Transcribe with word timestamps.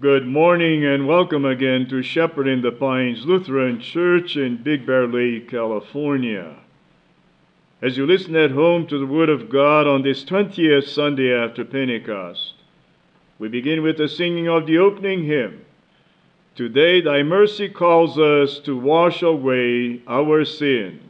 Good 0.00 0.26
morning 0.26 0.86
and 0.86 1.06
welcome 1.06 1.44
again 1.44 1.86
to 1.88 2.02
Shepherd 2.02 2.48
in 2.48 2.62
the 2.62 2.72
Pines 2.72 3.26
Lutheran 3.26 3.78
Church 3.78 4.36
in 4.38 4.62
Big 4.62 4.86
Bear 4.86 5.06
Lake, 5.06 5.50
California. 5.50 6.56
As 7.82 7.98
you 7.98 8.06
listen 8.06 8.34
at 8.34 8.52
home 8.52 8.86
to 8.86 8.98
the 8.98 9.06
Word 9.06 9.28
of 9.28 9.50
God 9.50 9.86
on 9.86 10.00
this 10.00 10.24
20th 10.24 10.88
Sunday 10.88 11.34
after 11.34 11.62
Pentecost, 11.64 12.54
we 13.38 13.48
begin 13.48 13.82
with 13.82 13.98
the 13.98 14.08
singing 14.08 14.48
of 14.48 14.66
the 14.66 14.78
opening 14.78 15.24
hymn. 15.24 15.62
Today, 16.54 17.02
Thy 17.02 17.22
mercy 17.22 17.68
calls 17.68 18.18
us 18.18 18.60
to 18.60 18.74
wash 18.74 19.20
away 19.20 20.00
our 20.06 20.46
sin. 20.46 21.00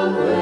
However 0.00 0.39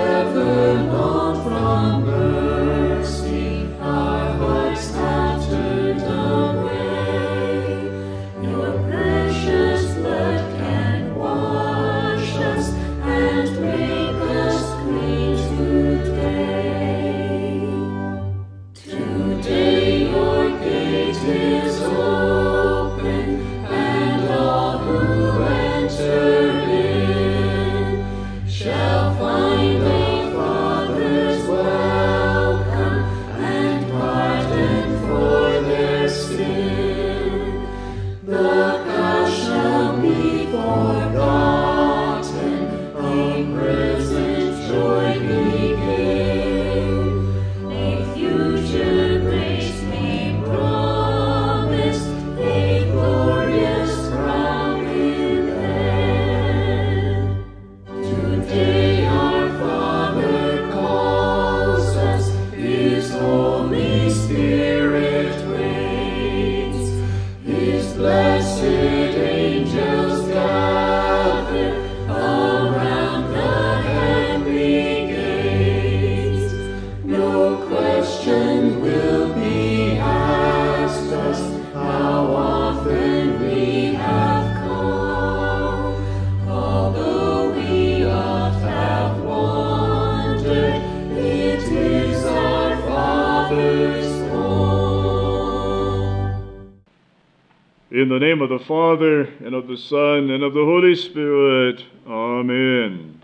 Father, 98.69 99.23
and 99.23 99.55
of 99.55 99.67
the 99.67 99.79
Son, 99.79 100.31
and 100.31 100.43
of 100.45 100.53
the 100.53 100.63
Holy 100.63 100.95
Spirit. 100.95 101.83
Amen. 102.07 103.19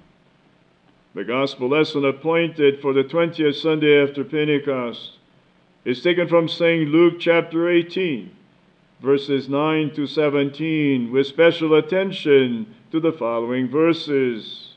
The 1.14 1.22
Gospel 1.22 1.68
lesson 1.68 2.06
appointed 2.06 2.80
for 2.80 2.94
the 2.94 3.04
20th 3.04 3.56
Sunday 3.56 4.02
after 4.02 4.24
Pentecost 4.24 5.18
is 5.84 6.02
taken 6.02 6.28
from 6.28 6.48
St. 6.48 6.88
Luke 6.88 7.20
chapter 7.20 7.68
18, 7.68 8.34
verses 9.02 9.46
9 9.50 9.94
to 9.94 10.06
17, 10.06 11.12
with 11.12 11.26
special 11.26 11.74
attention 11.74 12.74
to 12.90 12.98
the 12.98 13.12
following 13.12 13.68
verses. 13.68 14.72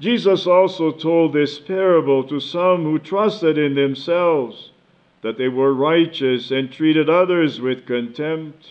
Jesus 0.00 0.46
also 0.46 0.90
told 0.90 1.34
this 1.34 1.58
parable 1.58 2.24
to 2.24 2.40
some 2.40 2.84
who 2.84 2.98
trusted 2.98 3.58
in 3.58 3.74
themselves 3.74 4.70
that 5.20 5.36
they 5.36 5.48
were 5.48 5.74
righteous 5.74 6.50
and 6.50 6.72
treated 6.72 7.10
others 7.10 7.60
with 7.60 7.84
contempt. 7.84 8.70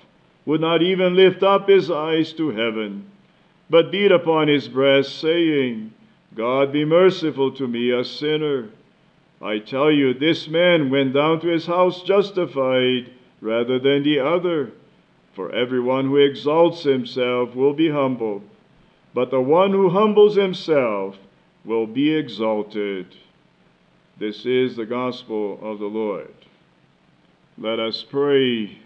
would 0.45 0.61
not 0.61 0.81
even 0.81 1.15
lift 1.15 1.43
up 1.43 1.67
his 1.67 1.91
eyes 1.91 2.33
to 2.33 2.49
heaven, 2.49 3.09
but 3.69 3.91
beat 3.91 4.11
upon 4.11 4.47
his 4.47 4.67
breast, 4.67 5.19
saying, 5.19 5.93
God 6.35 6.71
be 6.71 6.85
merciful 6.85 7.51
to 7.53 7.67
me, 7.67 7.91
a 7.91 8.03
sinner. 8.03 8.69
I 9.41 9.59
tell 9.59 9.91
you, 9.91 10.13
this 10.13 10.47
man 10.47 10.89
went 10.89 11.13
down 11.13 11.41
to 11.41 11.47
his 11.47 11.65
house 11.65 12.03
justified 12.03 13.11
rather 13.41 13.79
than 13.79 14.03
the 14.03 14.19
other. 14.19 14.71
For 15.33 15.51
everyone 15.51 16.05
who 16.05 16.17
exalts 16.17 16.83
himself 16.83 17.55
will 17.55 17.73
be 17.73 17.89
humbled, 17.89 18.43
but 19.13 19.31
the 19.31 19.41
one 19.41 19.71
who 19.71 19.89
humbles 19.89 20.35
himself 20.35 21.17
will 21.63 21.87
be 21.87 22.13
exalted. 22.13 23.07
This 24.17 24.45
is 24.45 24.75
the 24.75 24.85
gospel 24.85 25.57
of 25.61 25.79
the 25.79 25.85
Lord. 25.85 26.33
Let 27.57 27.79
us 27.79 28.03
pray. 28.03 28.80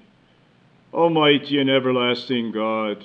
Almighty 0.95 1.59
and 1.59 1.69
everlasting 1.69 2.53
God, 2.53 3.03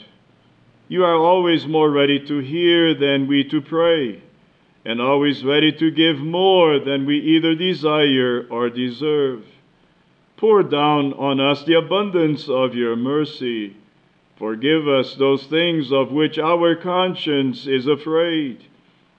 you 0.86 1.02
are 1.04 1.16
always 1.16 1.66
more 1.66 1.90
ready 1.90 2.24
to 2.24 2.38
hear 2.38 2.94
than 2.94 3.26
we 3.26 3.42
to 3.42 3.60
pray, 3.60 4.22
and 4.84 5.00
always 5.00 5.44
ready 5.44 5.72
to 5.72 5.90
give 5.90 6.18
more 6.18 6.78
than 6.78 7.04
we 7.04 7.18
either 7.18 7.56
desire 7.56 8.46
or 8.48 8.70
deserve. 8.70 9.44
Pour 10.36 10.62
down 10.62 11.12
on 11.14 11.40
us 11.40 11.64
the 11.64 11.74
abundance 11.74 12.48
of 12.48 12.76
your 12.76 12.94
mercy. 12.94 13.76
Forgive 14.38 14.86
us 14.86 15.16
those 15.16 15.44
things 15.46 15.90
of 15.90 16.12
which 16.12 16.38
our 16.38 16.76
conscience 16.76 17.66
is 17.66 17.88
afraid, 17.88 18.62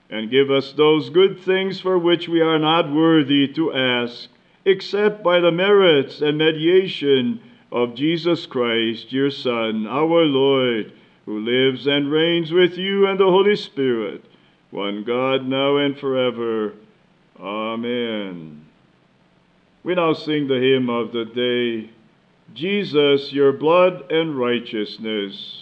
and 0.08 0.30
give 0.30 0.50
us 0.50 0.72
those 0.72 1.10
good 1.10 1.38
things 1.40 1.78
for 1.78 1.98
which 1.98 2.26
we 2.26 2.40
are 2.40 2.58
not 2.58 2.90
worthy 2.90 3.48
to 3.48 3.70
ask, 3.74 4.30
except 4.64 5.22
by 5.22 5.40
the 5.40 5.52
merits 5.52 6.22
and 6.22 6.38
mediation 6.38 7.38
of 7.72 7.94
Jesus 7.94 8.44
Christ, 8.44 9.12
your 9.12 9.30
Son, 9.30 9.86
our 9.86 10.24
Lord, 10.24 10.92
who 11.24 11.40
lives 11.40 11.86
and 11.86 12.10
reigns 12.10 12.52
with 12.52 12.76
you 12.76 13.06
and 13.06 13.18
the 13.18 13.24
Holy 13.24 13.56
Spirit, 13.56 14.24
one 14.70 15.04
God, 15.04 15.46
now 15.46 15.78
and 15.78 15.98
forever. 15.98 16.74
Amen. 17.40 18.66
We 19.82 19.94
now 19.94 20.12
sing 20.12 20.46
the 20.46 20.60
hymn 20.60 20.90
of 20.90 21.12
the 21.12 21.24
day 21.24 21.90
Jesus, 22.54 23.32
your 23.32 23.52
blood 23.52 24.12
and 24.12 24.38
righteousness. 24.38 25.61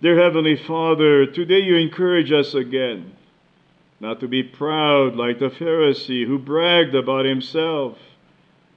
Dear 0.00 0.16
Heavenly 0.16 0.54
Father, 0.54 1.26
today 1.26 1.58
you 1.58 1.74
encourage 1.74 2.30
us 2.30 2.54
again 2.54 3.16
not 3.98 4.20
to 4.20 4.28
be 4.28 4.44
proud 4.44 5.16
like 5.16 5.40
the 5.40 5.50
Pharisee 5.50 6.24
who 6.24 6.38
bragged 6.38 6.94
about 6.94 7.24
himself, 7.24 7.98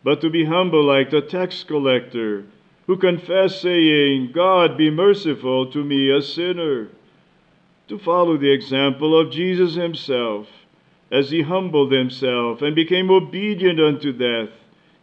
but 0.04 0.20
to 0.22 0.32
be 0.32 0.46
humble 0.46 0.84
like 0.84 1.12
the 1.12 1.22
tax 1.22 1.64
collector 1.64 2.46
who 2.88 2.98
confessed, 2.98 3.62
saying, 3.62 4.32
God, 4.34 4.76
be 4.76 4.90
merciful 4.90 5.72
to 5.72 5.84
me, 5.84 6.10
a 6.10 6.24
sinner. 6.24 6.88
To 7.90 8.00
follow 8.00 8.36
the 8.36 8.52
example 8.52 9.16
of 9.16 9.32
Jesus 9.32 9.76
himself, 9.76 10.48
as 11.12 11.30
he 11.30 11.44
humbled 11.44 11.92
himself 11.92 12.64
and 12.64 12.74
became 12.74 13.12
obedient 13.12 13.80
unto 13.80 14.12
death, 14.12 14.50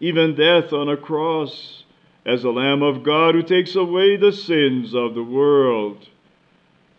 even 0.01 0.35
death 0.35 0.73
on 0.73 0.89
a 0.89 0.97
cross, 0.97 1.85
as 2.29 2.43
the 2.43 2.53
Lamb 2.53 2.83
of 2.83 3.03
God 3.03 3.35
who 3.35 3.43
takes 3.43 3.75
away 3.75 4.15
the 4.17 4.33
sins 4.33 4.95
of 4.95 5.15
the 5.15 5.25
world. 5.25 6.07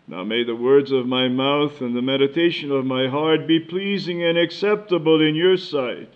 Now 0.08 0.24
may 0.24 0.42
the 0.42 0.56
words 0.56 0.90
of 0.90 1.06
my 1.06 1.28
mouth 1.28 1.80
and 1.80 1.94
the 1.94 2.02
meditation 2.02 2.72
of 2.72 2.84
my 2.84 3.06
heart 3.06 3.46
be 3.46 3.60
pleasing 3.60 4.24
and 4.24 4.36
acceptable 4.36 5.22
in 5.22 5.36
your 5.36 5.56
sight, 5.56 6.12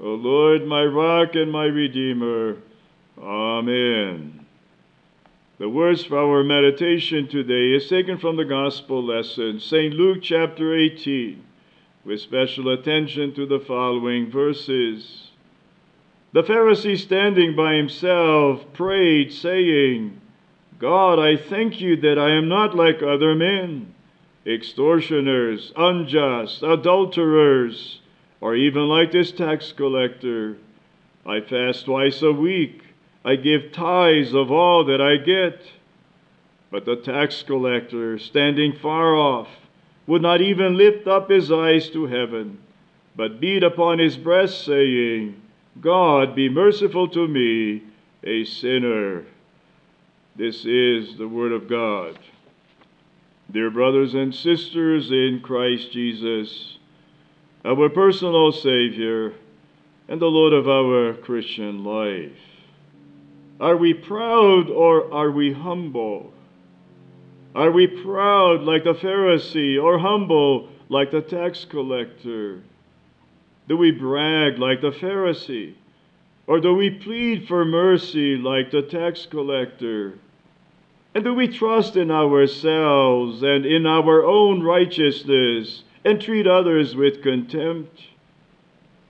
O 0.00 0.14
Lord, 0.14 0.66
my 0.66 0.82
rock 0.82 1.34
and 1.34 1.52
my 1.52 1.66
redeemer. 1.66 2.56
Amen. 3.20 4.46
The 5.58 5.68
words 5.68 6.02
for 6.02 6.16
our 6.16 6.42
meditation 6.42 7.28
today 7.28 7.76
is 7.76 7.90
taken 7.90 8.16
from 8.16 8.36
the 8.38 8.46
gospel 8.46 9.04
lesson, 9.04 9.60
St. 9.60 9.92
Luke 9.92 10.22
chapter 10.22 10.74
18, 10.74 11.44
with 12.06 12.22
special 12.22 12.70
attention 12.70 13.34
to 13.34 13.44
the 13.44 13.60
following 13.60 14.30
verses. 14.30 15.23
The 16.34 16.42
Pharisee 16.42 16.98
standing 16.98 17.54
by 17.54 17.74
himself 17.74 18.64
prayed, 18.72 19.32
saying, 19.32 20.20
God, 20.80 21.20
I 21.20 21.36
thank 21.36 21.80
you 21.80 21.94
that 21.98 22.18
I 22.18 22.30
am 22.30 22.48
not 22.48 22.74
like 22.74 23.04
other 23.04 23.36
men, 23.36 23.94
extortioners, 24.44 25.72
unjust, 25.76 26.64
adulterers, 26.64 28.00
or 28.40 28.56
even 28.56 28.88
like 28.88 29.12
this 29.12 29.30
tax 29.30 29.70
collector. 29.70 30.56
I 31.24 31.40
fast 31.40 31.84
twice 31.84 32.20
a 32.20 32.32
week. 32.32 32.82
I 33.24 33.36
give 33.36 33.70
tithes 33.70 34.34
of 34.34 34.50
all 34.50 34.84
that 34.86 35.00
I 35.00 35.18
get. 35.18 35.62
But 36.72 36.84
the 36.84 36.96
tax 36.96 37.44
collector, 37.44 38.18
standing 38.18 38.72
far 38.72 39.14
off, 39.14 39.50
would 40.08 40.22
not 40.22 40.40
even 40.40 40.76
lift 40.76 41.06
up 41.06 41.30
his 41.30 41.52
eyes 41.52 41.88
to 41.90 42.06
heaven, 42.06 42.58
but 43.14 43.38
beat 43.38 43.62
upon 43.62 44.00
his 44.00 44.16
breast, 44.16 44.64
saying, 44.64 45.40
God, 45.80 46.34
be 46.34 46.48
merciful 46.48 47.08
to 47.08 47.26
me, 47.26 47.82
a 48.22 48.44
sinner. 48.44 49.24
This 50.36 50.64
is 50.64 51.16
the 51.16 51.28
Word 51.28 51.52
of 51.52 51.68
God. 51.68 52.18
Dear 53.50 53.70
brothers 53.70 54.14
and 54.14 54.34
sisters 54.34 55.10
in 55.10 55.40
Christ 55.42 55.92
Jesus, 55.92 56.78
our 57.64 57.88
personal 57.88 58.52
Savior 58.52 59.34
and 60.08 60.20
the 60.20 60.26
Lord 60.26 60.52
of 60.52 60.68
our 60.68 61.14
Christian 61.14 61.84
life. 61.84 62.38
Are 63.60 63.76
we 63.76 63.94
proud 63.94 64.70
or 64.70 65.12
are 65.12 65.30
we 65.30 65.52
humble? 65.52 66.32
Are 67.54 67.70
we 67.70 67.86
proud 67.86 68.62
like 68.62 68.84
the 68.84 68.94
Pharisee 68.94 69.82
or 69.82 69.98
humble 69.98 70.68
like 70.88 71.10
the 71.10 71.20
tax 71.22 71.64
collector? 71.64 72.62
Do 73.68 73.76
we 73.76 73.90
brag 73.90 74.58
like 74.58 74.80
the 74.80 74.90
Pharisee? 74.90 75.74
Or 76.46 76.60
do 76.60 76.74
we 76.74 76.90
plead 76.90 77.48
for 77.48 77.64
mercy 77.64 78.36
like 78.36 78.70
the 78.70 78.82
tax 78.82 79.26
collector? 79.26 80.18
And 81.14 81.24
do 81.24 81.32
we 81.32 81.48
trust 81.48 81.96
in 81.96 82.10
ourselves 82.10 83.42
and 83.42 83.64
in 83.64 83.86
our 83.86 84.24
own 84.24 84.62
righteousness 84.62 85.84
and 86.04 86.20
treat 86.20 86.46
others 86.46 86.94
with 86.94 87.22
contempt? 87.22 88.02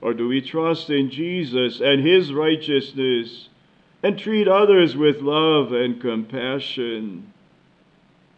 Or 0.00 0.12
do 0.14 0.28
we 0.28 0.40
trust 0.40 0.90
in 0.90 1.11
Jesus 1.11 1.80
and 1.80 2.06
His 2.06 2.32
righteousness 2.32 3.49
and 4.02 4.18
treat 4.18 4.46
others 4.46 4.96
with 4.96 5.23
love 5.23 5.73
and 5.73 6.00
compassion? 6.00 7.32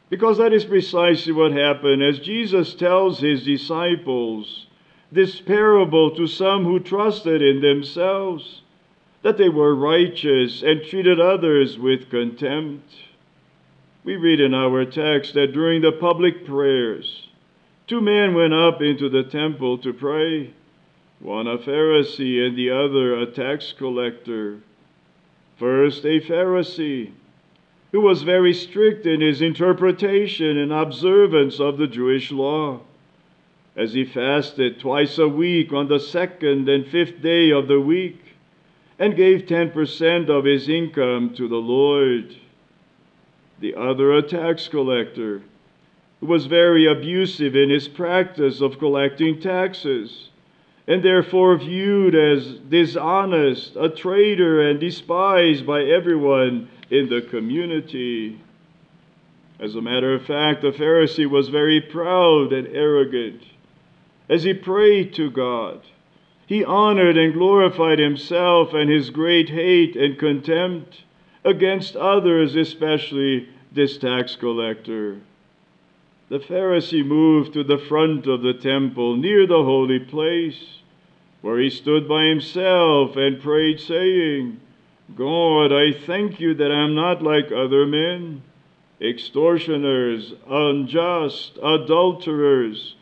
Because 0.09 0.39
that 0.39 0.53
is 0.53 0.65
precisely 0.65 1.33
what 1.33 1.51
happened 1.51 2.03
as 2.03 2.21
Jesus 2.21 2.73
tells 2.75 3.19
His 3.19 3.45
disciples 3.45 4.67
this 5.11 5.41
parable 5.41 6.11
to 6.17 6.27
some 6.27 6.65
who 6.65 6.81
trusted 6.81 7.41
in 7.41 7.61
themselves, 7.61 8.63
that 9.23 9.39
they 9.39 9.49
were 9.49 9.75
righteous 9.75 10.63
and 10.63 10.83
treated 10.85 11.21
others 11.21 11.79
with 11.79 12.11
contempt. 12.11 12.95
We 14.05 14.17
read 14.17 14.41
in 14.41 14.55
our 14.55 14.85
text 14.85 15.35
that 15.35 15.53
during 15.53 15.83
the 15.83 15.93
public 15.93 16.47
prayers, 16.47 17.29
two 17.87 18.01
men 18.01 18.35
went 18.35 18.55
up 18.55 18.83
into 18.83 19.09
the 19.09 19.25
temple 19.25 19.79
to 19.79 19.93
pray, 19.93 20.53
one 21.19 21.47
a 21.47 21.59
Pharisee 21.59 22.47
and 22.47 22.57
the 22.57 22.71
other 22.71 23.17
a 23.17 23.27
tax 23.27 23.73
collector. 23.73 24.61
First, 25.57 26.05
a 26.05 26.21
Pharisee, 26.21 27.13
who 27.93 28.01
was 28.01 28.23
very 28.23 28.53
strict 28.53 29.07
in 29.07 29.21
his 29.21 29.41
interpretation 29.41 30.59
and 30.59 30.73
observance 30.73 31.59
of 31.59 31.79
the 31.79 31.87
Jewish 31.87 32.31
law, 32.31 32.81
as 33.77 33.93
he 33.93 34.05
fasted 34.05 34.81
twice 34.81 35.19
a 35.19 35.29
week 35.29 35.73
on 35.73 35.89
the 35.89 36.01
second 36.01 36.69
and 36.69 36.87
fifth 36.87 37.21
day 37.21 37.51
of 37.51 37.69
the 37.69 37.81
week, 37.81 38.21
and 38.99 39.15
gave 39.15 39.43
10% 39.43 40.29
of 40.31 40.45
his 40.45 40.69
income 40.69 41.35
to 41.35 41.47
the 41.47 41.57
Lord 41.57 42.35
the 43.61 43.75
other 43.75 44.13
a 44.13 44.23
tax 44.23 44.69
collector, 44.69 45.43
who 46.21 46.27
was 46.27 46.47
very 46.47 46.87
abusive 46.87 47.57
in 47.57 47.71
his 47.71 47.89
practice 47.89 48.61
of 48.61 48.79
collecting 48.79 49.41
taxes, 49.41 50.29
and 50.87 51.03
therefore 51.03 51.57
viewed 51.57 52.15
as 52.15 52.59
dishonest, 52.69 53.77
a 53.77 53.89
traitor, 53.89 54.61
and 54.69 54.79
despised 54.79 55.67
by 55.67 55.83
everyone 55.83 56.69
in 56.91 57.09
the 57.09 57.23
community. 57.23 58.41
As 59.59 59.75
a 59.75 59.83
matter 59.83 60.15
of 60.15 60.27
fact, 60.27 60.63
the 60.63 60.71
Pharisee 60.71 61.29
was 61.29 61.49
very 61.49 61.81
proud 61.81 62.53
and 62.53 62.69
arrogant. 62.69 63.43
As 64.29 64.43
he 64.43 64.55
prayed 64.55 65.15
to 65.15 65.31
God, 65.31 65.83
he 66.47 66.65
honored 66.65 67.17
and 67.17 67.33
glorified 67.33 67.99
himself 67.99 68.75
and 68.75 68.91
his 68.91 69.11
great 69.11 69.51
hate 69.51 69.97
and 69.97 70.19
contempt 70.19 71.03
against 71.45 71.97
others, 71.97 72.57
especially 72.57 73.49
this 73.73 73.99
tax 73.99 74.35
collector. 74.35 75.19
The 76.29 76.41
Pharisee 76.41 77.07
moved 77.07 77.53
to 77.53 77.63
the 77.63 77.79
front 77.79 78.27
of 78.27 78.43
the 78.43 78.55
temple 78.55 79.17
near 79.17 79.47
the 79.47 79.63
holy 79.63 80.01
place, 80.01 80.81
where 81.41 81.61
he 81.61 81.71
stood 81.71 82.09
by 82.09 82.25
himself 82.25 83.17
and 83.17 83.41
prayed, 83.41 83.79
saying, 83.79 84.61
God, 85.15 85.73
I 85.73 85.93
thank 85.93 86.41
you 86.41 86.55
that 86.55 86.73
I 86.73 86.83
am 86.83 86.97
not 86.97 87.23
like 87.23 87.53
other 87.53 87.87
men, 87.87 88.43
extortioners, 89.01 90.35
unjust, 90.49 91.59
adulterers, 91.63 92.96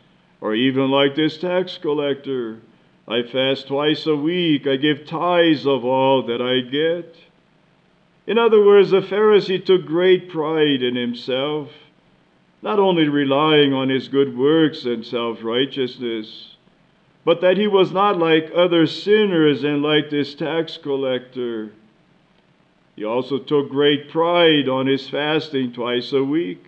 or 0.45 0.53
even 0.53 0.91
like 0.91 1.15
this 1.15 1.39
tax 1.39 1.79
collector. 1.79 2.59
I 3.07 3.23
fast 3.23 3.67
twice 3.67 4.05
a 4.05 4.15
week, 4.15 4.67
I 4.67 4.75
give 4.75 5.07
tithes 5.07 5.65
of 5.65 5.83
all 5.83 6.21
that 6.27 6.39
I 6.39 6.69
get. 6.69 7.15
In 8.27 8.37
other 8.37 8.63
words, 8.63 8.91
the 8.91 9.01
Pharisee 9.01 9.65
took 9.65 9.87
great 9.87 10.29
pride 10.29 10.83
in 10.83 10.95
himself, 10.95 11.71
not 12.61 12.77
only 12.77 13.09
relying 13.09 13.73
on 13.73 13.89
his 13.89 14.07
good 14.07 14.37
works 14.37 14.85
and 14.85 15.03
self 15.03 15.43
righteousness, 15.43 16.57
but 17.23 17.41
that 17.41 17.57
he 17.57 17.65
was 17.65 17.91
not 17.91 18.19
like 18.19 18.51
other 18.55 18.85
sinners 18.85 19.63
and 19.63 19.81
like 19.81 20.11
this 20.11 20.35
tax 20.35 20.77
collector. 20.77 21.71
He 22.95 23.03
also 23.03 23.39
took 23.39 23.71
great 23.71 24.11
pride 24.11 24.69
on 24.69 24.85
his 24.85 25.09
fasting 25.09 25.73
twice 25.73 26.13
a 26.13 26.23
week, 26.23 26.67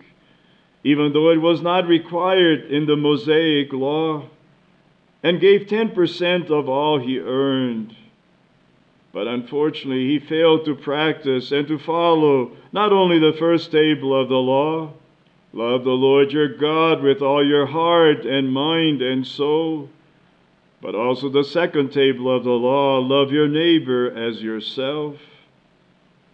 even 0.84 1.12
though 1.12 1.30
it 1.30 1.40
was 1.40 1.60
not 1.60 1.86
required 1.86 2.70
in 2.70 2.86
the 2.86 2.96
Mosaic 2.96 3.72
law, 3.72 4.24
and 5.22 5.40
gave 5.40 5.62
10% 5.66 6.50
of 6.50 6.68
all 6.68 6.98
he 6.98 7.18
earned. 7.18 7.94
But 9.12 9.26
unfortunately, 9.26 10.06
he 10.06 10.18
failed 10.18 10.64
to 10.66 10.74
practice 10.74 11.50
and 11.50 11.66
to 11.68 11.78
follow 11.78 12.52
not 12.72 12.92
only 12.92 13.18
the 13.18 13.36
first 13.38 13.72
table 13.72 14.18
of 14.18 14.28
the 14.28 14.36
law 14.36 14.92
love 15.52 15.82
the 15.82 15.90
Lord 15.90 16.30
your 16.30 16.48
God 16.48 17.02
with 17.02 17.22
all 17.22 17.44
your 17.44 17.66
heart 17.66 18.24
and 18.26 18.52
mind 18.52 19.02
and 19.02 19.26
soul, 19.26 19.88
but 20.80 20.94
also 20.94 21.28
the 21.28 21.42
second 21.42 21.90
table 21.90 22.34
of 22.34 22.44
the 22.44 22.50
law 22.50 22.98
love 22.98 23.32
your 23.32 23.48
neighbor 23.48 24.10
as 24.10 24.42
yourself. 24.42 25.16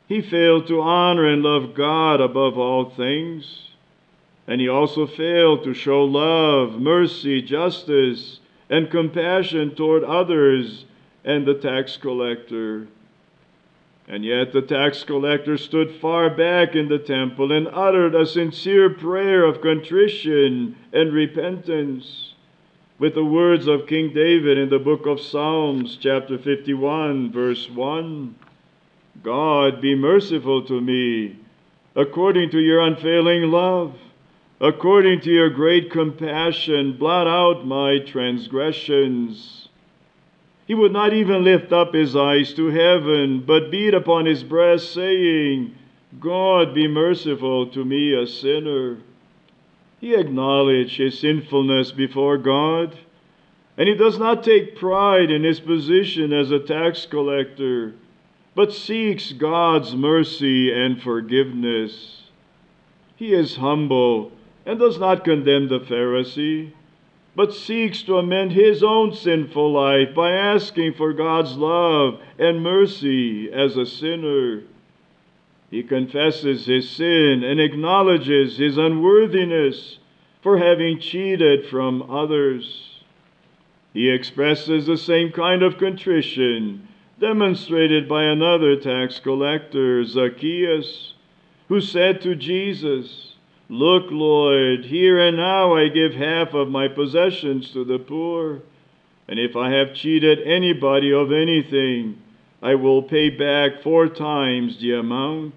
He 0.06 0.20
failed 0.20 0.66
to 0.66 0.82
honor 0.82 1.26
and 1.26 1.42
love 1.42 1.74
God 1.74 2.20
above 2.20 2.58
all 2.58 2.90
things. 2.90 3.70
And 4.46 4.60
he 4.60 4.68
also 4.68 5.06
failed 5.06 5.64
to 5.64 5.74
show 5.74 6.04
love, 6.04 6.80
mercy, 6.80 7.40
justice, 7.40 8.40
and 8.68 8.90
compassion 8.90 9.74
toward 9.74 10.04
others 10.04 10.84
and 11.24 11.46
the 11.46 11.54
tax 11.54 11.96
collector. 11.96 12.86
And 14.06 14.24
yet 14.24 14.52
the 14.52 14.60
tax 14.60 15.02
collector 15.02 15.56
stood 15.56 15.90
far 15.94 16.28
back 16.28 16.74
in 16.74 16.88
the 16.88 16.98
temple 16.98 17.52
and 17.52 17.66
uttered 17.68 18.14
a 18.14 18.26
sincere 18.26 18.90
prayer 18.90 19.44
of 19.44 19.62
contrition 19.62 20.76
and 20.92 21.12
repentance. 21.12 22.34
With 22.98 23.14
the 23.14 23.24
words 23.24 23.66
of 23.66 23.86
King 23.86 24.12
David 24.12 24.58
in 24.58 24.68
the 24.68 24.78
book 24.78 25.06
of 25.06 25.20
Psalms, 25.20 25.96
chapter 26.00 26.38
51, 26.38 27.32
verse 27.32 27.68
1 27.70 28.34
God, 29.22 29.80
be 29.80 29.94
merciful 29.94 30.64
to 30.66 30.80
me, 30.80 31.38
according 31.96 32.50
to 32.50 32.58
your 32.58 32.80
unfailing 32.80 33.50
love, 33.50 33.96
according 34.64 35.20
to 35.20 35.30
your 35.30 35.50
great 35.50 35.90
compassion, 35.90 36.96
blot 36.96 37.26
out 37.26 37.66
my 37.66 37.98
transgressions. 37.98 39.68
He 40.66 40.72
would 40.72 40.90
not 40.90 41.12
even 41.12 41.44
lift 41.44 41.70
up 41.70 41.92
his 41.92 42.16
eyes 42.16 42.54
to 42.54 42.68
heaven, 42.68 43.44
but 43.46 43.70
beat 43.70 43.92
upon 43.92 44.24
his 44.24 44.42
breast, 44.42 44.94
saying, 44.94 45.74
God, 46.18 46.74
be 46.74 46.88
merciful 46.88 47.66
to 47.72 47.84
me, 47.84 48.14
a 48.14 48.26
sinner. 48.26 49.00
He 50.00 50.14
acknowledged 50.14 50.96
his 50.96 51.18
sinfulness 51.18 51.92
before 51.92 52.38
God, 52.38 52.98
and 53.76 53.86
he 53.86 53.94
does 53.94 54.18
not 54.18 54.42
take 54.42 54.78
pride 54.78 55.30
in 55.30 55.44
his 55.44 55.60
position 55.60 56.32
as 56.32 56.50
a 56.50 56.58
tax 56.58 57.04
collector, 57.04 57.92
but 58.54 58.72
seeks 58.72 59.32
God's 59.32 59.94
mercy 59.94 60.72
and 60.72 61.02
forgiveness. 61.02 62.22
He 63.16 63.34
is 63.34 63.56
humble 63.56 64.32
and 64.66 64.78
does 64.78 64.98
not 64.98 65.24
condemn 65.24 65.68
the 65.68 65.80
Pharisee 65.80 66.72
but 67.36 67.52
seeks 67.52 68.02
to 68.02 68.16
amend 68.16 68.52
his 68.52 68.82
own 68.82 69.12
sinful 69.12 69.72
life 69.72 70.14
by 70.14 70.30
asking 70.30 70.94
for 70.94 71.12
God's 71.12 71.56
love 71.56 72.20
and 72.38 72.62
mercy 72.62 73.52
as 73.52 73.76
a 73.76 73.86
sinner. 73.86 74.62
He 75.70 75.82
confesses 75.82 76.66
his 76.66 76.88
sin 76.88 77.42
and 77.42 77.60
acknowledges 77.60 78.56
his 78.56 78.78
unworthiness 78.78 79.98
for 80.42 80.58
having 80.58 81.00
cheated 81.00 81.66
from 81.66 82.08
others. 82.08 83.00
He 83.92 84.10
expresses 84.10 84.86
the 84.86 84.96
same 84.96 85.32
kind 85.32 85.62
of 85.62 85.78
contrition 85.78 86.86
demonstrated 87.18 88.08
by 88.08 88.24
another 88.24 88.76
tax 88.76 89.18
collector, 89.18 90.04
Zacchaeus, 90.04 91.14
who 91.68 91.80
said 91.80 92.20
to 92.20 92.34
Jesus, 92.34 93.33
Look, 93.68 94.06
Lord, 94.10 94.84
here 94.84 95.18
and 95.18 95.36
now 95.38 95.74
I 95.74 95.88
give 95.88 96.12
half 96.12 96.52
of 96.52 96.68
my 96.68 96.88
possessions 96.88 97.70
to 97.70 97.84
the 97.84 97.98
poor. 97.98 98.60
And 99.26 99.38
if 99.38 99.56
I 99.56 99.70
have 99.70 99.94
cheated 99.94 100.42
anybody 100.42 101.12
of 101.12 101.32
anything, 101.32 102.20
I 102.62 102.74
will 102.74 103.02
pay 103.02 103.30
back 103.30 103.82
four 103.82 104.08
times 104.08 104.80
the 104.80 104.94
amount. 104.94 105.54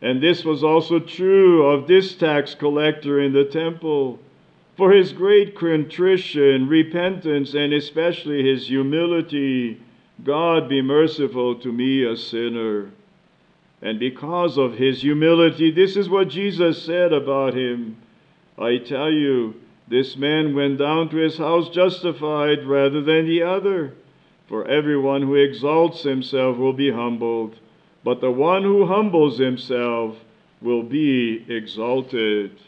And 0.00 0.22
this 0.22 0.44
was 0.44 0.62
also 0.62 1.00
true 1.00 1.66
of 1.66 1.88
this 1.88 2.14
tax 2.14 2.54
collector 2.54 3.20
in 3.20 3.32
the 3.32 3.44
temple. 3.44 4.20
For 4.76 4.92
his 4.92 5.12
great 5.12 5.56
contrition, 5.56 6.68
repentance, 6.68 7.54
and 7.54 7.72
especially 7.72 8.48
his 8.48 8.68
humility, 8.68 9.80
God 10.24 10.68
be 10.68 10.82
merciful 10.82 11.56
to 11.56 11.72
me, 11.72 12.04
a 12.04 12.16
sinner. 12.16 12.90
And 13.82 13.98
because 13.98 14.56
of 14.58 14.74
his 14.74 15.02
humility, 15.02 15.72
this 15.72 15.96
is 15.96 16.08
what 16.08 16.28
Jesus 16.28 16.82
said 16.82 17.12
about 17.12 17.54
him 17.54 17.96
I 18.58 18.76
tell 18.78 19.10
you, 19.10 19.54
this 19.88 20.16
man 20.16 20.54
went 20.54 20.78
down 20.78 21.08
to 21.08 21.16
his 21.16 21.36
house 21.38 21.68
justified 21.70 22.64
rather 22.64 23.02
than 23.02 23.26
the 23.26 23.42
other. 23.42 23.94
For 24.48 24.66
everyone 24.68 25.22
who 25.22 25.34
exalts 25.34 26.02
himself 26.02 26.58
will 26.58 26.74
be 26.74 26.90
humbled, 26.90 27.56
but 28.04 28.20
the 28.20 28.30
one 28.30 28.62
who 28.62 28.86
humbles 28.86 29.38
himself 29.38 30.16
will 30.60 30.82
be 30.82 31.44
exalted. 31.48 32.58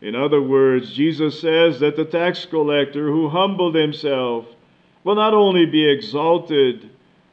In 0.00 0.16
other 0.16 0.42
words, 0.42 0.92
Jesus 0.92 1.40
says 1.40 1.78
that 1.80 1.96
the 1.96 2.04
tax 2.04 2.44
collector 2.44 3.06
who 3.06 3.28
humbled 3.28 3.76
himself 3.76 4.46
will 5.04 5.14
not 5.14 5.32
only 5.32 5.64
be 5.64 5.88
exalted, 5.88 6.90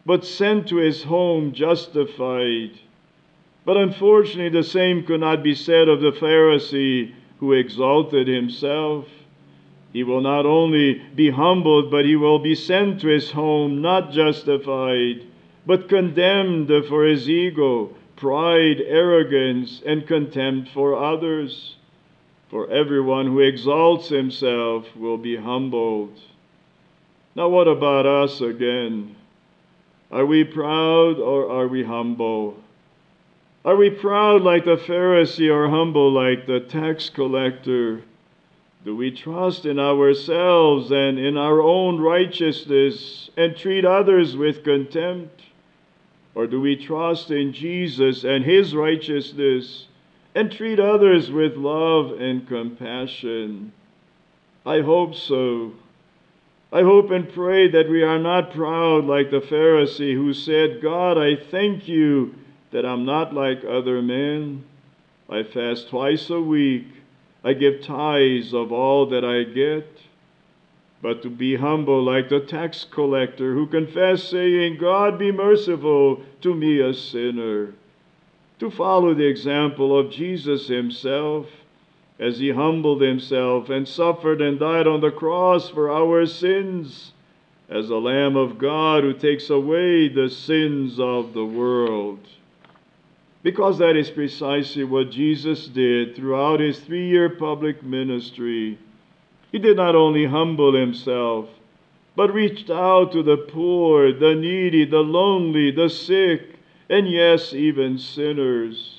but 0.09 0.25
sent 0.25 0.67
to 0.67 0.77
his 0.77 1.03
home 1.03 1.51
justified. 1.51 2.71
But 3.63 3.77
unfortunately, 3.77 4.49
the 4.49 4.63
same 4.63 5.03
could 5.03 5.19
not 5.19 5.43
be 5.43 5.53
said 5.53 5.87
of 5.87 6.01
the 6.01 6.11
Pharisee 6.11 7.13
who 7.39 7.53
exalted 7.53 8.27
himself. 8.27 9.05
He 9.93 10.01
will 10.03 10.21
not 10.21 10.47
only 10.47 10.99
be 11.13 11.29
humbled, 11.29 11.91
but 11.91 12.05
he 12.05 12.15
will 12.15 12.39
be 12.39 12.55
sent 12.55 13.01
to 13.01 13.07
his 13.07 13.29
home 13.29 13.83
not 13.83 14.11
justified, 14.11 15.27
but 15.67 15.87
condemned 15.87 16.71
for 16.87 17.05
his 17.05 17.29
ego, 17.29 17.93
pride, 18.15 18.81
arrogance, 18.81 19.83
and 19.85 20.07
contempt 20.07 20.69
for 20.69 20.95
others. 20.95 21.75
For 22.49 22.67
everyone 22.71 23.27
who 23.27 23.41
exalts 23.41 24.09
himself 24.09 24.87
will 24.95 25.19
be 25.19 25.35
humbled. 25.35 26.19
Now, 27.35 27.49
what 27.49 27.67
about 27.67 28.07
us 28.07 28.41
again? 28.41 29.15
Are 30.11 30.25
we 30.25 30.43
proud 30.43 31.19
or 31.19 31.49
are 31.49 31.67
we 31.67 31.83
humble? 31.83 32.57
Are 33.63 33.75
we 33.75 33.89
proud 33.89 34.41
like 34.41 34.65
the 34.65 34.77
Pharisee 34.77 35.53
or 35.53 35.69
humble 35.69 36.11
like 36.11 36.47
the 36.47 36.61
tax 36.61 37.09
collector? 37.09 38.01
Do 38.85 38.95
we 38.95 39.11
trust 39.11 39.65
in 39.65 39.77
ourselves 39.77 40.91
and 40.91 41.19
in 41.19 41.37
our 41.37 41.61
own 41.61 41.99
righteousness 41.99 43.29
and 43.35 43.55
treat 43.55 43.85
others 43.85 44.35
with 44.35 44.63
contempt? 44.63 45.41
Or 46.33 46.47
do 46.47 46.61
we 46.61 46.75
trust 46.75 47.29
in 47.29 47.51
Jesus 47.51 48.23
and 48.23 48.45
His 48.45 48.73
righteousness 48.73 49.87
and 50.33 50.51
treat 50.51 50.79
others 50.79 51.29
with 51.29 51.57
love 51.57 52.19
and 52.19 52.47
compassion? 52.47 53.73
I 54.65 54.81
hope 54.81 55.13
so. 55.13 55.73
I 56.71 56.83
hope 56.83 57.09
and 57.09 57.31
pray 57.33 57.67
that 57.69 57.89
we 57.89 58.03
are 58.03 58.19
not 58.19 58.53
proud 58.53 59.05
like 59.05 59.31
the 59.31 59.41
Pharisee 59.41 60.13
who 60.13 60.33
said, 60.33 60.81
God, 60.81 61.17
I 61.17 61.35
thank 61.35 61.88
you 61.88 62.35
that 62.71 62.85
I'm 62.85 63.05
not 63.05 63.33
like 63.33 63.63
other 63.65 64.03
men. 64.03 64.63
I 65.27 65.41
fast 65.41 65.89
twice 65.89 66.29
a 66.29 66.39
week. 66.39 66.88
I 67.43 67.53
give 67.53 67.81
tithes 67.81 68.53
of 68.53 68.71
all 68.71 69.07
that 69.07 69.25
I 69.25 69.43
get. 69.43 69.88
But 71.01 71.23
to 71.23 71.29
be 71.29 71.55
humble 71.55 72.03
like 72.03 72.29
the 72.29 72.41
tax 72.41 72.85
collector 72.89 73.53
who 73.55 73.65
confessed, 73.65 74.29
saying, 74.29 74.77
God 74.77 75.17
be 75.17 75.31
merciful 75.31 76.21
to 76.41 76.53
me, 76.53 76.81
a 76.81 76.93
sinner. 76.93 77.73
To 78.59 78.69
follow 78.69 79.15
the 79.15 79.25
example 79.25 79.97
of 79.97 80.11
Jesus 80.11 80.67
himself 80.67 81.47
as 82.19 82.38
he 82.38 82.51
humbled 82.51 83.01
himself 83.01 83.69
and 83.69 83.88
suffered 83.88 84.41
and 84.41 84.59
died 84.59 84.88
on 84.88 84.99
the 84.99 85.11
cross 85.11 85.69
for 85.69 85.89
our 85.89 86.25
sins, 86.25 87.13
as 87.69 87.88
the 87.88 88.01
Lamb 88.01 88.35
of 88.35 88.57
God 88.57 89.03
who 89.03 89.13
takes 89.13 89.49
away 89.49 90.09
the 90.09 90.29
sins 90.29 90.99
of 90.99 91.33
the 91.33 91.45
world. 91.45 92.19
Because 93.41 93.77
that 93.77 93.95
is 93.95 94.09
precisely 94.09 94.83
what 94.83 95.11
Jesus 95.11 95.67
did 95.67 96.15
throughout 96.15 96.59
his 96.59 96.79
three 96.79 97.07
year 97.07 97.29
public 97.29 97.81
ministry. 97.83 98.77
He 99.51 99.59
did 99.59 99.77
not 99.77 99.95
only 99.95 100.25
humble 100.25 100.73
himself, 100.73 101.47
but 102.15 102.33
reached 102.33 102.69
out 102.69 103.13
to 103.13 103.23
the 103.23 103.38
poor, 103.38 104.11
the 104.11 104.35
needy, 104.35 104.83
the 104.83 104.99
lonely, 104.99 105.71
the 105.71 105.89
sick, 105.89 106.57
and 106.89 107.09
yes, 107.09 107.53
even 107.53 107.97
sinners. 107.97 108.98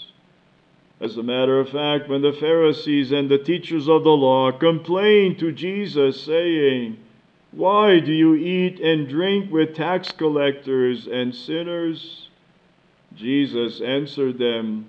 As 1.01 1.17
a 1.17 1.23
matter 1.23 1.59
of 1.59 1.71
fact, 1.71 2.11
when 2.11 2.21
the 2.21 2.35
Pharisees 2.35 3.11
and 3.11 3.31
the 3.31 3.39
teachers 3.39 3.89
of 3.89 4.05
the 4.05 4.11
law 4.11 4.53
complained 4.53 5.39
to 5.39 5.51
Jesus, 5.51 6.23
saying, 6.23 6.99
Why 7.53 8.01
do 8.01 8.13
you 8.13 8.35
eat 8.35 8.81
and 8.81 9.09
drink 9.09 9.51
with 9.51 9.75
tax 9.75 10.13
collectors 10.13 11.07
and 11.07 11.35
sinners? 11.35 12.29
Jesus 13.17 13.81
answered 13.81 14.39
them, 14.39 14.87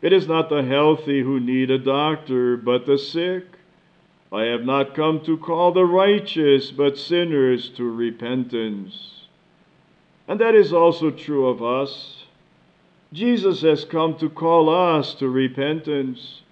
It 0.00 0.12
is 0.12 0.28
not 0.28 0.50
the 0.50 0.62
healthy 0.62 1.20
who 1.20 1.40
need 1.40 1.72
a 1.72 1.78
doctor, 1.78 2.56
but 2.56 2.86
the 2.86 2.96
sick. 2.96 3.44
I 4.32 4.44
have 4.44 4.62
not 4.62 4.94
come 4.94 5.20
to 5.24 5.36
call 5.36 5.72
the 5.72 5.84
righteous, 5.84 6.70
but 6.70 6.96
sinners 6.96 7.68
to 7.70 7.90
repentance. 7.90 9.24
And 10.28 10.38
that 10.38 10.54
is 10.54 10.72
also 10.72 11.10
true 11.10 11.48
of 11.48 11.60
us. 11.60 12.19
Jesus 13.12 13.62
has 13.62 13.84
come 13.84 14.16
to 14.18 14.30
call 14.30 14.68
us 14.68 15.14
to 15.14 15.28
repentance 15.28 16.42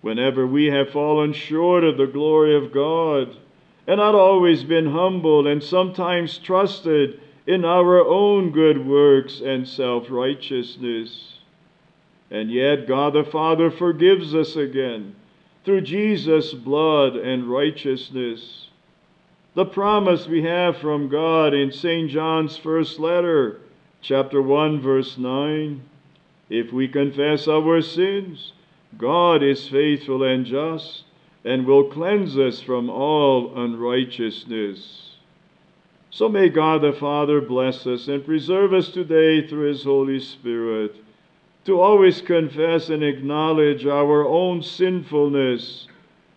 whenever 0.00 0.46
we 0.46 0.66
have 0.66 0.90
fallen 0.90 1.32
short 1.32 1.82
of 1.82 1.96
the 1.96 2.06
glory 2.06 2.56
of 2.56 2.72
God 2.72 3.36
and 3.86 3.98
not 3.98 4.14
always 4.14 4.62
been 4.64 4.92
humble 4.92 5.46
and 5.46 5.62
sometimes 5.62 6.38
trusted 6.38 7.20
in 7.46 7.64
our 7.64 7.98
own 7.98 8.50
good 8.52 8.86
works 8.86 9.40
and 9.40 9.66
self 9.66 10.06
righteousness. 10.08 11.38
And 12.30 12.50
yet, 12.50 12.86
God 12.86 13.12
the 13.12 13.24
Father 13.24 13.70
forgives 13.70 14.34
us 14.34 14.56
again 14.56 15.14
through 15.64 15.82
Jesus' 15.82 16.52
blood 16.52 17.16
and 17.16 17.50
righteousness. 17.50 18.68
The 19.54 19.64
promise 19.64 20.26
we 20.26 20.42
have 20.42 20.78
from 20.78 21.08
God 21.08 21.54
in 21.54 21.70
St. 21.70 22.10
John's 22.10 22.56
first 22.56 22.98
letter 22.98 23.60
chapter 24.00 24.42
1 24.42 24.80
verse 24.80 25.16
9, 25.16 25.82
if 26.58 26.72
we 26.72 26.88
confess 26.88 27.48
our 27.48 27.80
sins, 27.80 28.52
God 28.96 29.42
is 29.42 29.68
faithful 29.68 30.22
and 30.22 30.46
just 30.46 31.04
and 31.44 31.66
will 31.66 31.90
cleanse 31.90 32.38
us 32.38 32.60
from 32.60 32.88
all 32.88 33.58
unrighteousness. 33.58 35.16
So 36.10 36.28
may 36.28 36.48
God 36.48 36.82
the 36.82 36.92
Father 36.92 37.40
bless 37.40 37.86
us 37.86 38.08
and 38.08 38.24
preserve 38.24 38.72
us 38.72 38.88
today 38.88 39.46
through 39.46 39.68
His 39.68 39.84
Holy 39.84 40.20
Spirit 40.20 40.94
to 41.64 41.80
always 41.80 42.20
confess 42.20 42.88
and 42.88 43.02
acknowledge 43.02 43.86
our 43.86 44.26
own 44.26 44.62
sinfulness 44.62 45.88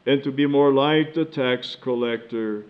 and 0.06 0.23
to 0.23 0.32
be 0.32 0.45
more 0.45 0.73
like 0.73 1.13
the 1.13 1.25
tax 1.25 1.75
collector 1.75 2.63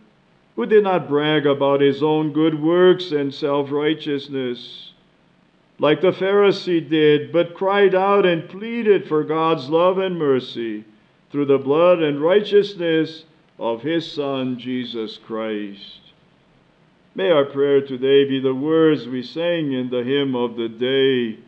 who 0.57 0.65
did 0.65 0.83
not 0.83 1.07
brag 1.07 1.45
about 1.45 1.81
his 1.81 2.01
own 2.01 2.33
good 2.33 2.59
works 2.59 3.11
and 3.11 3.31
self 3.31 3.71
righteousness, 3.71 4.91
like 5.79 6.01
the 6.01 6.11
Pharisee 6.11 6.87
did, 6.87 7.31
but 7.31 7.53
cried 7.53 7.93
out 7.93 8.25
and 8.25 8.49
pleaded 8.49 9.07
for 9.07 9.23
God's 9.23 9.69
love 9.69 9.97
and 9.97 10.17
mercy 10.17 10.83
through 11.31 11.45
the 11.45 11.57
blood 11.57 12.01
and 12.01 12.21
righteousness 12.21 13.25
of 13.59 13.81
his 13.81 14.11
Son, 14.11 14.57
Jesus 14.57 15.17
Christ. 15.17 15.99
May 17.15 17.31
our 17.31 17.45
prayer 17.45 17.81
today 17.81 18.25
be 18.25 18.39
the 18.39 18.53
words 18.53 19.07
we 19.07 19.23
sang 19.23 19.71
in 19.73 19.89
the 19.89 20.03
hymn 20.03 20.35
of 20.35 20.55
the 20.55 20.69
day 20.69 21.39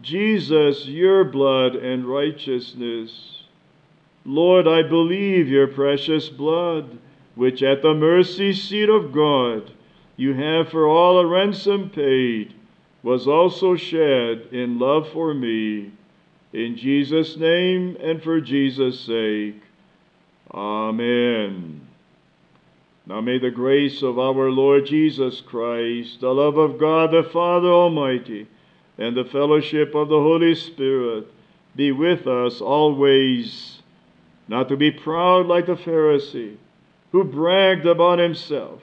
Jesus, 0.00 0.86
your 0.86 1.22
blood 1.22 1.76
and 1.76 2.04
righteousness. 2.04 3.44
Lord, 4.24 4.66
I 4.66 4.82
believe 4.82 5.48
your 5.48 5.68
precious 5.68 6.28
blood, 6.28 6.98
which 7.34 7.62
at 7.62 7.82
the 7.82 7.94
mercy 7.94 8.52
seat 8.52 8.88
of 8.88 9.12
God 9.12 9.70
you 10.16 10.34
have 10.34 10.68
for 10.68 10.86
all 10.86 11.18
a 11.18 11.26
ransom 11.26 11.90
paid, 11.90 12.54
was 13.02 13.26
also 13.26 13.76
shed 13.76 14.48
in 14.52 14.78
love 14.78 15.08
for 15.10 15.34
me. 15.34 15.92
In 16.52 16.76
Jesus' 16.76 17.36
name 17.36 17.96
and 18.00 18.22
for 18.22 18.40
Jesus' 18.40 19.00
sake. 19.00 19.60
Amen. 20.52 21.86
Now 23.06 23.20
may 23.20 23.38
the 23.38 23.50
grace 23.50 24.02
of 24.02 24.18
our 24.18 24.50
Lord 24.50 24.86
Jesus 24.86 25.40
Christ, 25.40 26.20
the 26.20 26.32
love 26.32 26.56
of 26.56 26.78
God 26.78 27.10
the 27.10 27.24
Father 27.24 27.68
Almighty, 27.68 28.46
and 28.98 29.16
the 29.16 29.24
fellowship 29.24 29.94
of 29.94 30.08
the 30.08 30.20
Holy 30.20 30.54
Spirit 30.54 31.26
be 31.74 31.90
with 31.90 32.26
us 32.26 32.60
always, 32.60 33.82
not 34.46 34.68
to 34.68 34.76
be 34.76 34.90
proud 34.90 35.46
like 35.46 35.66
the 35.66 35.74
Pharisee, 35.74 36.56
who 37.10 37.24
bragged 37.24 37.86
about 37.86 38.18
himself, 38.18 38.82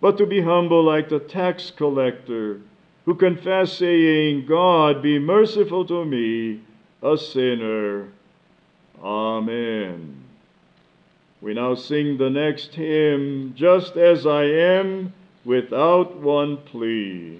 but 0.00 0.16
to 0.18 0.26
be 0.26 0.42
humble 0.42 0.84
like 0.84 1.08
the 1.08 1.18
tax 1.18 1.70
collector, 1.70 2.60
who 3.04 3.14
confess, 3.14 3.74
saying, 3.74 4.46
God, 4.46 5.02
be 5.02 5.18
merciful 5.18 5.84
to 5.86 6.04
me, 6.04 6.60
a 7.02 7.16
sinner. 7.16 8.08
Amen. 9.02 10.22
We 11.42 11.52
now 11.52 11.74
sing 11.74 12.16
the 12.16 12.30
next 12.30 12.74
hymn, 12.74 13.52
Just 13.54 13.96
as 13.96 14.26
I 14.26 14.44
Am, 14.44 15.12
without 15.44 16.16
one 16.16 16.56
plea. 16.56 17.38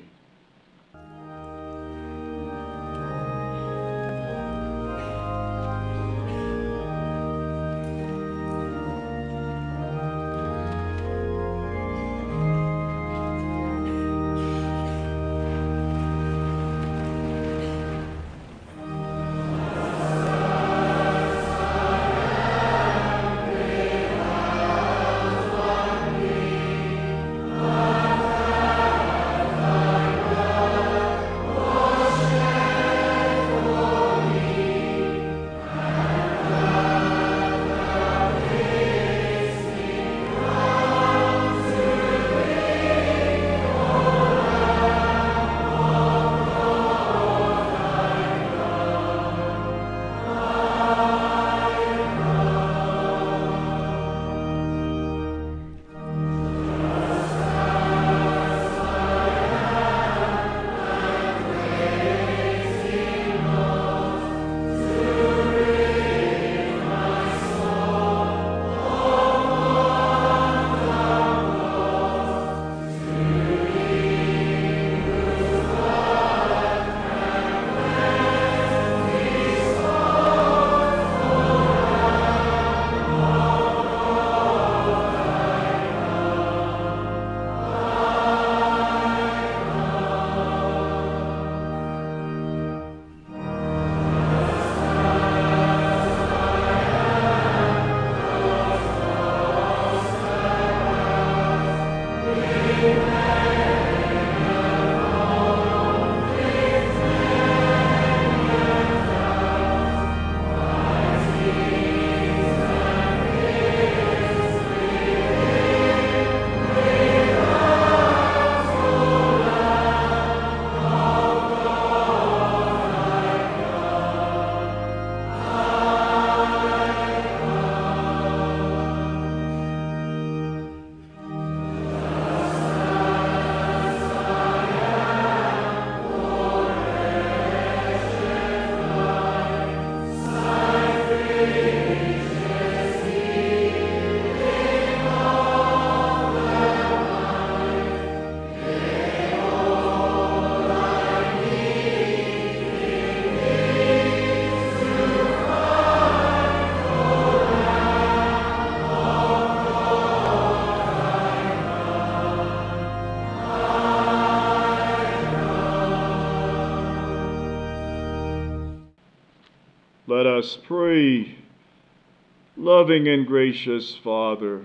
Loving 172.85 173.09
and 173.09 173.27
gracious 173.27 173.97
Father, 173.97 174.61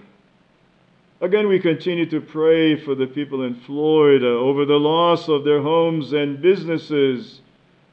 again 1.22 1.48
we 1.48 1.58
continue 1.58 2.06
to 2.10 2.20
pray 2.20 2.76
for 2.76 2.94
the 2.94 3.08
people 3.08 3.44
in 3.44 3.56
Florida 3.56 4.28
over 4.28 4.66
the 4.66 4.78
loss 4.78 5.30
of 5.30 5.46
their 5.46 5.62
homes 5.62 6.12
and 6.12 6.42
businesses 6.42 7.40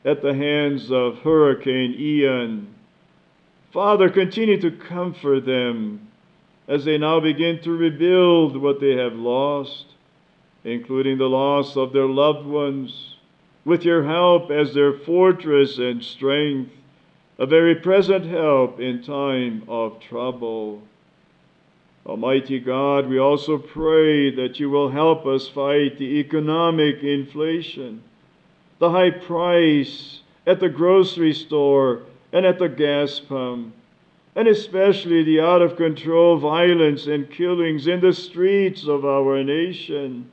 at 0.05 0.23
the 0.23 0.35
hands 0.35 0.91
of 0.91 1.19
Hurricane 1.19 1.95
Ian. 1.97 2.75
Father, 3.73 4.11
continue 4.11 4.61
to 4.63 4.73
comfort 4.73 5.47
them 5.47 6.09
as 6.67 6.85
they 6.85 6.99
now 6.99 7.21
begin 7.21 7.63
to 7.63 7.71
rebuild 7.71 8.57
what 8.57 8.81
they 8.81 8.97
have 8.97 9.15
lost, 9.15 9.85
including 10.65 11.19
the 11.19 11.29
loss 11.29 11.77
of 11.77 11.93
their 11.93 12.09
loved 12.09 12.49
ones, 12.49 13.15
with 13.65 13.85
your 13.85 14.03
help 14.03 14.51
as 14.51 14.75
their 14.75 14.93
fortress 14.93 15.79
and 15.79 16.03
strength, 16.03 16.73
a 17.39 17.47
very 17.47 17.75
present 17.75 18.25
help 18.25 18.81
in 18.81 19.03
time 19.03 19.63
of 19.69 20.01
trouble. 20.01 20.83
Almighty 22.07 22.61
God, 22.61 23.09
we 23.09 23.19
also 23.19 23.59
pray 23.59 24.31
that 24.31 24.59
you 24.59 24.71
will 24.71 24.91
help 24.91 25.27
us 25.27 25.49
fight 25.49 25.99
the 25.99 26.19
economic 26.21 27.03
inflation, 27.03 28.03
the 28.79 28.91
high 28.91 29.11
price 29.11 30.21
at 30.47 30.61
the 30.61 30.69
grocery 30.69 31.35
store 31.35 32.03
and 32.33 32.47
at 32.47 32.59
the 32.59 32.69
gas 32.69 33.21
pump, 33.21 33.75
and 34.35 34.49
especially 34.49 35.23
the 35.25 35.41
out 35.41 35.63
of 35.63 35.77
control 35.77 36.39
violence 36.39 37.07
and 37.07 37.31
killings 37.31 37.87
in 37.87 38.01
the 38.01 38.13
streets 38.13 38.87
of 38.87 39.05
our 39.05 39.43
nation, 39.43 40.31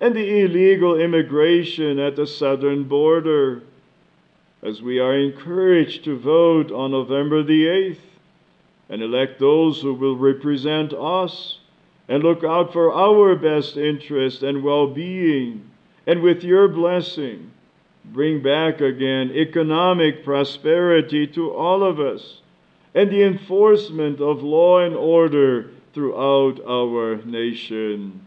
and 0.00 0.14
the 0.14 0.40
illegal 0.40 1.00
immigration 1.00 1.98
at 1.98 2.16
the 2.16 2.26
southern 2.26 2.84
border. 2.84 3.62
As 4.64 4.80
we 4.80 4.98
are 4.98 5.14
encouraged 5.14 6.04
to 6.04 6.16
vote 6.18 6.72
on 6.72 6.92
November 6.92 7.42
the 7.42 7.66
8th, 7.66 7.98
and 8.88 9.02
elect 9.02 9.38
those 9.38 9.82
who 9.82 9.92
will 9.92 10.16
represent 10.16 10.94
us 10.94 11.58
and 12.08 12.22
look 12.22 12.42
out 12.42 12.72
for 12.72 12.90
our 12.90 13.36
best 13.36 13.76
interest 13.76 14.42
and 14.42 14.62
well 14.62 14.86
being, 14.86 15.70
and 16.06 16.22
with 16.22 16.42
your 16.42 16.68
blessing, 16.68 17.50
bring 18.06 18.42
back 18.42 18.80
again 18.80 19.30
economic 19.32 20.24
prosperity 20.24 21.26
to 21.26 21.50
all 21.50 21.82
of 21.82 22.00
us 22.00 22.40
and 22.94 23.10
the 23.10 23.22
enforcement 23.22 24.18
of 24.18 24.42
law 24.42 24.80
and 24.80 24.94
order 24.94 25.70
throughout 25.92 26.58
our 26.66 27.16
nation. 27.24 28.24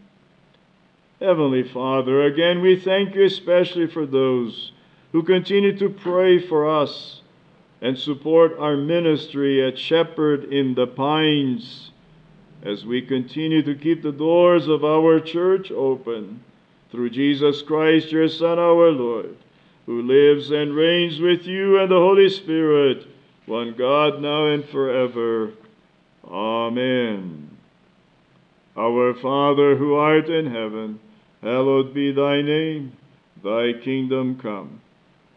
Heavenly 1.20 1.64
Father, 1.64 2.22
again 2.22 2.60
we 2.60 2.78
thank 2.78 3.16
you 3.16 3.24
especially 3.24 3.88
for 3.88 4.06
those 4.06 4.70
who 5.12 5.22
continue 5.22 5.76
to 5.78 5.88
pray 5.88 6.38
for 6.38 6.68
us 6.68 7.22
and 7.80 7.96
support 7.96 8.58
our 8.58 8.76
ministry 8.76 9.66
at 9.66 9.78
Shepherd 9.78 10.44
in 10.44 10.74
the 10.74 10.86
Pines 10.86 11.90
as 12.62 12.84
we 12.84 13.00
continue 13.02 13.62
to 13.62 13.74
keep 13.74 14.02
the 14.02 14.12
doors 14.12 14.66
of 14.68 14.84
our 14.84 15.20
church 15.20 15.70
open 15.70 16.42
through 16.90 17.10
Jesus 17.10 17.62
Christ, 17.62 18.10
your 18.10 18.28
Son, 18.28 18.58
our 18.58 18.90
Lord, 18.90 19.36
who 19.86 20.02
lives 20.02 20.50
and 20.50 20.74
reigns 20.74 21.20
with 21.20 21.46
you 21.46 21.78
and 21.80 21.90
the 21.90 21.96
Holy 21.96 22.28
Spirit, 22.28 23.06
one 23.46 23.74
God, 23.74 24.20
now 24.20 24.46
and 24.46 24.64
forever. 24.68 25.52
Amen. 26.26 27.56
Our 28.76 29.14
Father 29.14 29.76
who 29.76 29.94
art 29.94 30.28
in 30.28 30.46
heaven, 30.46 31.00
hallowed 31.42 31.94
be 31.94 32.12
thy 32.12 32.42
name. 32.42 32.92
Thy 33.42 33.72
kingdom 33.72 34.38
come. 34.38 34.80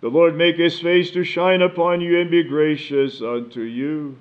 The 0.00 0.08
Lord 0.08 0.36
make 0.36 0.56
his 0.56 0.80
face 0.80 1.10
to 1.10 1.24
shine 1.24 1.62
upon 1.62 2.00
you 2.00 2.20
and 2.20 2.30
be 2.30 2.42
gracious 2.42 3.20
unto 3.20 3.60
you. 3.60 4.16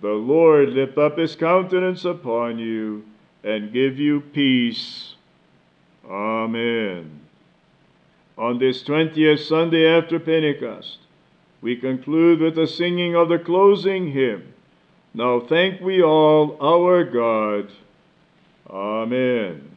The 0.00 0.08
Lord 0.08 0.70
lift 0.70 0.96
up 0.98 1.18
his 1.18 1.36
countenance 1.36 2.04
upon 2.04 2.58
you 2.58 3.04
and 3.44 3.72
give 3.72 3.98
you 3.98 4.20
peace. 4.20 5.14
Amen. 6.08 7.20
On 8.38 8.58
this 8.58 8.82
20th 8.82 9.46
Sunday 9.46 9.86
after 9.86 10.18
Pentecost, 10.18 10.98
we 11.60 11.76
conclude 11.76 12.40
with 12.40 12.54
the 12.54 12.66
singing 12.66 13.14
of 13.14 13.28
the 13.28 13.38
closing 13.38 14.12
hymn. 14.12 14.52
Now 15.14 15.40
thank 15.40 15.80
we 15.80 16.02
all 16.02 16.56
our 16.60 17.04
God. 17.04 17.70
Amen. 18.68 19.75